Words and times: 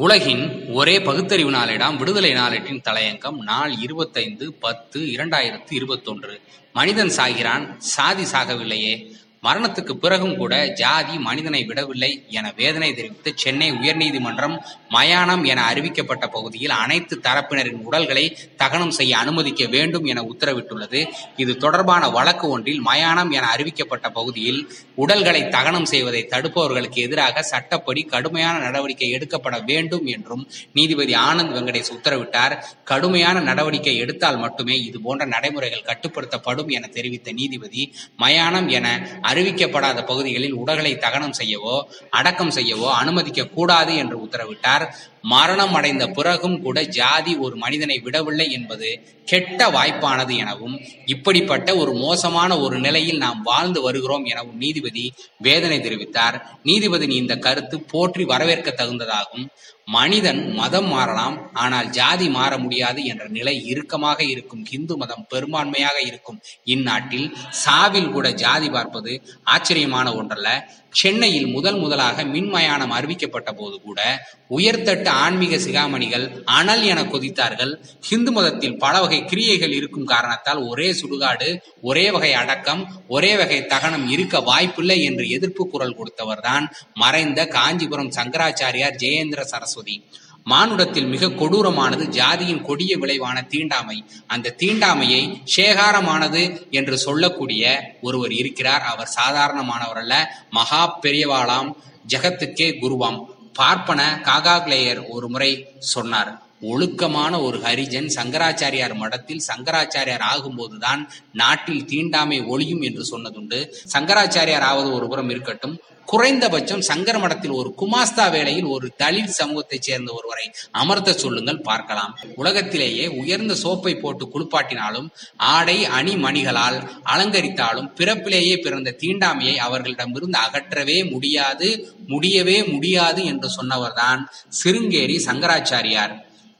உலகின் 0.00 0.72
ஒரே 0.72 1.02
பகுத்தறிவு 1.02 1.50
நாளிடம் 1.50 1.96
விடுதலை 1.96 2.32
நாளேட்டின் 2.32 2.82
தலையங்கம் 2.90 3.36
நாள் 3.36 3.74
இருபத்தைந்து 3.80 4.52
பத்து 4.52 5.00
இரண்டாயிரத்து 5.00 5.70
இருபத்தொன்று. 5.70 6.40
மனிதன் 6.72 7.08
சாகிறான் 7.08 7.78
சாதி 7.78 8.22
சாகவில்லையே. 8.22 9.07
மரணத்துக்கு 9.42 9.94
பிறகும் 9.94 10.36
கூட 10.36 10.54
ஜாதி 10.80 11.14
மனிதனை 11.18 11.60
விடவில்லை 11.64 12.10
என 12.28 12.46
வேதனை 12.56 12.88
தெரிவித்து 12.94 13.30
சென்னை 13.36 13.68
உயர்நீதிமன்றம் 13.72 14.56
மயானம் 14.88 15.44
என 15.44 15.60
அறிவிக்கப்பட்ட 15.72 16.24
பகுதியில் 16.26 16.74
அனைத்து 16.82 17.14
தரப்பினரின் 17.22 17.82
உடல்களை 17.82 18.24
தகனம் 18.56 18.94
செய்ய 18.98 19.18
அனுமதிக்க 19.18 19.66
வேண்டும் 19.66 20.04
என 20.04 20.24
உத்தரவிட்டுள்ளது. 20.32 21.00
இது 21.36 21.56
தொடர்பான 21.56 22.08
வழக்கு 22.08 22.48
ஒன்றில் 22.48 22.80
மயானம் 22.80 23.30
என 23.30 23.44
அறிவிக்கப்பட்ட 23.56 24.06
பகுதியில் 24.12 24.60
உடல்களை 24.94 25.42
தகனம் 25.48 25.84
செய்வதை 25.84 26.22
தடுப்பவர்களுக்கு 26.30 27.00
எதிராக 27.06 27.42
சட்டப்படி 27.42 28.02
கடுமையான 28.02 28.58
நடவடிக்கை 28.58 29.10
எடுக்கப்பட 29.10 29.58
வேண்டும் 29.70 30.06
என்றும் 30.06 30.44
நீதிபதி 30.72 31.14
ஆனந்த் 31.28 31.54
வெங்கடேஷ் 31.56 31.94
உத்தரவிட்டார். 31.96 32.56
கடுமையான 32.84 33.40
நடவடிக்கை 33.40 33.96
எடுத்தால் 33.96 34.38
மட்டுமே 34.38 34.76
இது 34.80 35.00
போன்ற 35.00 35.24
நடைமுறைகள் 35.26 35.86
கட்டுப்படுத்தப்படும் 35.90 36.70
என 36.76 36.86
தெரிவித்த 36.86 37.32
நீதிபதி 37.32 37.82
மயானம் 38.16 38.68
என 38.68 38.86
அறிவிக்கப்படாத 39.30 40.04
பகுதிகளில் 40.04 40.54
உடல்களை 40.54 40.92
தகனம் 40.96 41.36
செய்யவோ 41.38 41.76
அடக்கம் 42.10 42.50
செய்யவோ 42.50 42.88
அனுமதிக்க 42.92 43.50
கூடாது 43.56 43.96
என்று 43.96 44.16
உத்தரவிட்டார். 44.26 44.86
மரணம் 45.22 45.74
அடைந்த 45.74 46.06
பிறகும் 46.06 46.62
கூட 46.62 46.82
ஜாதி 46.82 47.36
ஒரு 47.36 47.56
மனிதனை 47.56 47.98
விடவில்லை 47.98 48.50
என்பது 48.50 48.88
கெட்ட 49.24 49.70
வாய்ப்பானது 49.70 50.36
எனவும் 50.36 50.80
இப்படிப்பட்ட 51.04 51.76
ஒரு 51.76 51.94
மோசமான 51.94 52.58
ஒரு 52.58 52.78
நிலையில் 52.78 53.18
நாம் 53.18 53.42
வாழ்ந்து 53.42 53.80
வருகிறோம் 53.80 54.24
எனவும் 54.24 54.56
நீதிபதி 54.56 55.12
வேதனை 55.38 55.78
தெரிவித்தார். 55.78 56.38
நீதிபதியின் 56.62 57.20
இந்த 57.22 57.36
கருத்து 57.36 57.80
போற்றி 57.80 58.24
வரவேற்க 58.24 58.70
தகுந்ததாகும். 58.70 59.46
மனிதன் 59.84 60.52
மதம் 60.52 60.86
மாறலாம் 60.86 61.50
ஆனால் 61.52 61.90
ஜாதி 61.90 62.28
மாற 62.28 62.58
முடியாது 62.58 63.04
என்ற 63.04 63.26
நிலை 63.28 63.66
இறுக்கமாக 63.66 64.24
இருக்கும் 64.24 64.66
இந்து 64.70 64.96
மதம் 64.96 65.26
பெரும்பான்மையாக 65.34 65.98
இருக்கும் 66.06 66.40
இந்நாட்டில் 66.64 67.36
சாவில் 67.64 68.10
கூட 68.10 68.32
ஜாதி 68.32 68.68
பார்ப்பது 68.70 69.22
ஆச்சரியமான 69.44 70.14
ஒன்றல்ல. 70.14 70.50
சென்னையில் 70.90 71.46
முதல் 71.46 71.78
முதலாக 71.78 72.24
மின்மயானம் 72.24 72.92
அறிவிக்கப்பட்ட 72.92 73.52
போது 73.52 73.80
கூட 73.80 74.26
உயர்தட்டு 74.50 75.08
ஆன்மீக 75.08 75.56
சிகாமணிகள் 75.56 76.42
அனல் 76.44 76.82
என 76.82 77.02
கொதித்தார்கள். 77.02 77.72
ஹிந்து 78.00 78.32
மதத்தில் 78.32 78.78
பல 78.78 79.00
வகை 79.00 79.24
கிரியைகள் 79.24 79.72
இருக்கும் 79.72 80.04
காரணத்தால் 80.04 80.58
ஒரே 80.58 80.90
சுடுகாடு 80.90 81.60
ஒரே 81.82 82.10
வகை 82.10 82.32
அடக்கம் 82.32 83.04
ஒரே 83.08 83.36
வகை 83.36 83.66
தகனம் 83.66 84.08
இருக்க 84.08 84.40
வாய்ப்பில்லை 84.40 85.02
என்று 85.02 85.28
எதிர்ப்பு 85.28 85.68
குரல் 85.68 85.96
கொடுத்தவர்தான் 85.98 86.66
மறைந்த 86.94 87.46
காஞ்சிபுரம் 87.46 88.10
சங்கராச்சாரியார் 88.10 88.98
ஜெயேந்திர 88.98 89.40
சரஸ்வதி. 89.40 90.04
மானுடத்தில் 90.52 91.06
மிக 91.06 91.26
கொடூரமானது 91.26 92.04
ஜாதியின் 92.18 92.62
கொடிய 92.62 92.92
விளைவான 92.98 93.38
தீண்டாமை. 93.42 93.96
அந்த 94.26 94.54
தீண்டாமையை 94.58 95.22
சேகாரமானது 95.56 96.42
என்று 96.70 96.96
சொல்லக்கூடிய 96.98 97.62
ஒருவர் 98.02 98.32
இருக்கிறார். 98.32 98.84
அவர் 98.92 99.14
சாதாரணமானவர் 99.20 100.00
அல்ல 100.02 100.14
மகா 100.50 100.82
பெரியவாளாம். 101.02 101.70
ஜெகத்துக்கே 102.14 102.68
குருவாம். 102.82 103.20
பார்ப்பன 103.52 104.00
காகாக்லேயர் 104.24 105.00
ஒரு 105.08 105.28
முறை 105.28 105.52
சொன்னார் 105.78 106.30
ஒழுக்கமான 106.60 107.32
ஒரு 107.40 107.58
ஹரிஜன் 107.58 108.08
சங்கராச்சாரியார் 108.14 108.94
மடத்தில் 108.94 109.46
சங்கராச்சாரியார் 109.50 110.26
ஆகும்போதுதான் 110.32 111.02
நாட்டில் 111.32 111.84
தீண்டாமை 111.84 112.38
ஒழியும் 112.40 112.82
என்று 112.82 113.04
சொன்னதுண்டு. 113.12 113.58
சங்கராச்சாரியார் 113.92 114.66
ஆவது 114.70 114.90
ஒரு 114.92 115.08
புறம் 115.08 115.30
இருக்கட்டும். 115.30 115.76
குறைந்தபட்சம் 116.08 116.80
சங்கர 116.80 117.18
மடத்தில் 117.18 117.50
ஒரு 117.50 117.74
குமாஸ்தா 117.80 118.30
வேளையில் 118.30 118.64
ஒரு 118.64 118.92
தலித் 118.98 119.34
சமூகத்தைச் 119.38 119.82
சேர்ந்த 119.82 120.12
ஒருவரை 120.12 120.50
அமர்த்த 120.70 121.12
சொல்லுங்கள் 121.12 121.60
பார்க்கலாம். 121.60 122.18
உலகத்திலேயே 122.34 123.06
உயர்ந்த 123.08 123.54
சோப்பை 123.62 124.00
போட்டு 124.00 124.24
குளிப்பாட்டினாலும் 124.26 125.08
ஆடை 125.36 125.84
அணி 125.84 126.14
மணிகளால் 126.14 126.78
அலங்கரித்தாலும் 127.14 127.90
பிறப்பிலேயே 127.96 128.62
பிறந்த 128.62 128.96
தீண்டாமையை 129.00 129.56
அவர்களிடமிருந்து 129.56 130.38
அகற்றவே 130.38 131.10
முடியாது 131.10 131.68
முடியவே 132.06 132.64
முடியாது 132.64 133.24
என்று 133.24 133.50
சொன்னவர்தான் 133.58 134.22
சிருங்கேரி 134.62 135.18
சங்கராச்சாரியார். 135.26 136.14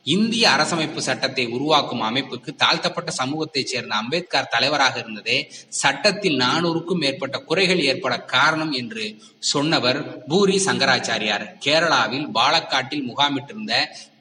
இந்திய 0.08 0.44
அரசமைப்பு 0.48 0.98
சட்டத்தை 0.98 1.46
உருவாக்கும் 1.46 2.02
அமைப்புக்கு 2.02 2.54
தாழ்த்தப்பட்ட 2.56 3.12
சமூகத்தைச் 3.12 3.66
சேர்ந்த 3.66 3.94
அம்பேத்கர் 3.94 4.48
தலைவராக 4.50 4.98
இருந்ததே 4.98 5.52
சட்டத்தில் 5.68 6.38
நானூறுக்கும் 6.38 7.00
மேற்பட்ட 7.02 7.38
குறைகள் 7.38 7.80
ஏற்பட 7.80 8.20
காரணம் 8.20 8.72
என்று 8.72 9.04
சொன்னவர் 9.38 10.24
பூரி 10.26 10.56
சங்கராச்சாரியார். 10.64 11.46
கேரளாவில் 11.66 12.26
பாலக்காட்டில் 12.34 13.06
முகாமிட்டிருந்த 13.10 13.74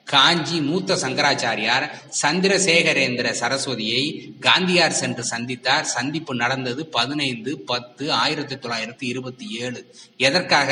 காஞ்சி 0.03 0.62
மூத்த 0.62 0.96
சங்கராச்சாரியார் 0.96 1.90
சந்திரசேகரேந்திர 2.22 3.34
சரஸ்வதியை 3.42 4.04
காந்தியார் 4.42 5.00
சென்று 5.02 5.24
சந்தித்தார். 5.24 5.81
சந்திப்பு 5.81 6.36
நடந்தது 6.36 6.86
பதினைந்து 6.86 7.59
பத்து 7.59 8.12
ஆயிரத்தி 8.12 8.56
தொள்ளாயிரத்தி 8.56 9.08
இருபத்தி 9.14 9.48
ஏழு. 9.59 9.96
எதற்காக? 10.18 10.69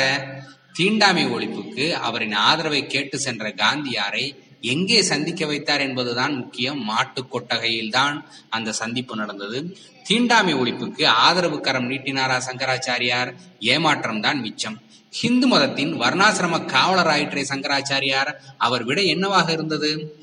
தீண்டாமை 0.72 1.24
ஒழிப்புக்கு 1.26 1.90
அவரின் 1.90 2.32
ஆதரவை 2.32 2.86
கேட்டு 2.86 3.18
சென்ற 3.18 3.48
காந்தியாரை 3.50 4.26
எங்கே 4.60 5.02
சந்திக்க 5.02 5.46
வைத்தார் 5.46 5.80
என்பதுதான் 5.80 6.36
முக்கியம். 6.36 6.84
மாட்டு 6.84 7.24
கொட்டகையில்தான் 7.24 8.24
அந்த 8.48 8.72
சந்திப்பு 8.72 9.16
நடந்தது. 9.16 9.78
தீண்டாமை 10.02 10.54
ஒழிப்புக்கு 10.54 11.06
ஆதரவு 11.06 11.60
கரம் 11.60 11.90
நீட்டினாரா 11.90 12.40
சங்கராச்சாரியார்? 12.50 13.34
ஏமாற்றம் 13.60 14.20
தான் 14.20 14.40
மிச்சம். 14.40 14.80
ஹிந்து 15.10 15.46
மதத்தின் 15.46 16.00
வர்ணாசிரம 16.00 16.66
காவலராயிற்றே 16.66 17.44
சங்கராச்சாரியார். 17.48 18.34
அவர் 18.58 18.84
விட 18.84 19.02
என்னவாக 19.02 19.52
இருந்தது? 19.52 20.20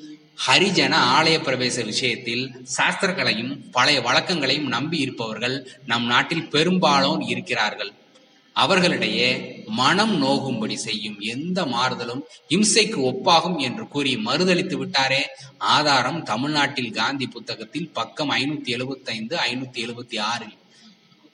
ஹரிஜன 0.48 0.96
ஆலய 0.96 1.40
பிரவேச 1.42 1.86
விஷயத்தில் 1.86 2.66
சாஸ்திரங்களையும் 2.78 3.60
பழைய 3.72 4.02
வழக்கங்களையும் 4.02 4.68
நம்பி 4.68 4.98
இருப்பவர்கள் 4.98 5.70
நம் 5.86 6.06
நாட்டில் 6.06 6.50
பெரும்பாலோர் 6.50 7.22
இருக்கிறார்கள். 7.22 7.94
அவர்களிடையே 8.54 9.64
மனம் 9.66 10.24
நோகும்படி 10.24 10.74
செய்யும் 10.74 11.20
எந்த 11.20 11.66
மாறுதலும் 11.66 12.22
இம்சைக்கு 12.50 13.14
ஒப்பாகும் 13.14 13.58
என்று 13.58 13.88
கூறி 13.88 14.16
மறுதளித்து 14.16 14.76
விட்டாரே. 14.76 15.22
ஆதாரம் 15.58 16.24
தமிழ்நாட்டில் 16.24 16.92
காந்தி 16.92 17.28
புத்தகத்தில் 17.28 17.90
பக்கம் 17.90 18.32
ஐநூத்தி 18.32 18.70
எழுபத்தி 18.70 19.06
ஐந்து 19.06 19.38
ஐநூத்தி 19.38 19.86
எழுபத்தி 19.86 20.20
ஆறில். 20.20 20.58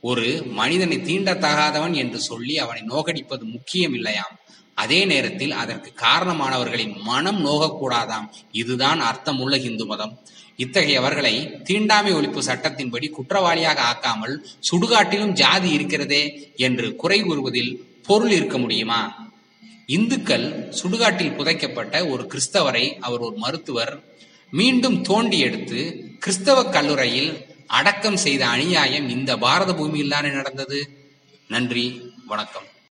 ஒரு 0.01 0.43
மனிதனை 0.45 0.97
தீண்டத்தகாதவன் 0.97 1.93
என்று 1.93 2.19
சொல்லி 2.19 2.57
அவனை 2.57 2.81
நோகடிப்பது 2.81 3.43
முக்கியம் 3.43 3.93
இல்லையாம் 3.93 4.35
அதே 4.81 4.99
நேரத்தில் 5.11 5.53
அதற்கு 5.61 5.89
காரணமானவர்களின் 6.05 6.95
மனம் 7.09 7.39
நோகக்கூடாதாம். 7.45 8.27
இதுதான் 8.61 8.99
அர்த்தமுள்ள 9.09 9.55
இந்து 9.69 9.85
மதம். 9.85 10.13
இத்தகையவர்களை 10.63 11.35
தீண்டாமை 11.67 12.11
ஒழிப்பு 12.13 12.41
சட்டத்தின்படி 12.49 13.07
குற்றவாளியாக 13.09 13.79
ஆக்காமல் 13.91 14.35
சுடுகாட்டிலும் 14.69 15.33
ஜாதி 15.41 15.69
இருக்கிறதே 15.77 16.23
என்று 16.67 16.87
குறை 16.95 17.19
கூறுவதில் 17.21 17.71
பொருள் 18.07 18.31
இருக்க 18.31 18.57
முடியுமா? 18.57 19.01
இந்துக்கள் 19.97 20.47
சுடுகாட்டில் 20.79 21.35
புதைக்கப்பட்ட 21.37 21.95
ஒரு 22.11 22.23
கிறிஸ்தவரை 22.31 22.85
அவர் 23.07 23.23
ஒரு 23.27 23.37
மருத்துவர் 23.37 23.93
மீண்டும் 24.53 24.97
தோண்டி 25.01 25.39
எடுத்து 25.47 25.79
கிறிஸ்தவ 26.19 26.59
கல்லூரையில் 26.75 27.31
அடக்கம் 27.79 28.19
செய்த 28.25 28.43
அநியாயம் 28.55 29.07
இந்த 29.15 29.31
பாரத 29.37 29.71
பூமியில் 29.79 30.13
தானே 30.15 30.29
நடந்தது? 30.29 30.79
நன்றி 31.47 31.85
வணக்கம். 32.31 32.67